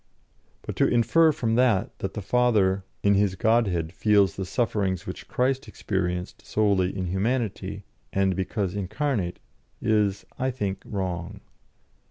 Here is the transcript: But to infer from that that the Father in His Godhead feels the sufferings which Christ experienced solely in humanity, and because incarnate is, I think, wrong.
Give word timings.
But 0.63 0.75
to 0.77 0.87
infer 0.87 1.31
from 1.31 1.53
that 1.57 1.99
that 1.99 2.15
the 2.15 2.23
Father 2.23 2.83
in 3.03 3.13
His 3.13 3.35
Godhead 3.35 3.93
feels 3.93 4.35
the 4.35 4.47
sufferings 4.47 5.05
which 5.05 5.27
Christ 5.27 5.67
experienced 5.67 6.43
solely 6.43 6.97
in 6.97 7.05
humanity, 7.05 7.83
and 8.11 8.35
because 8.35 8.73
incarnate 8.73 9.37
is, 9.79 10.25
I 10.39 10.49
think, 10.49 10.81
wrong. 10.87 11.41